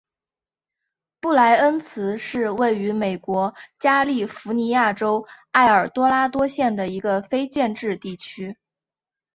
[1.19, 8.57] 布赖恩茨是位于美国加利福尼亚州埃尔多拉多县的一个非建制地区。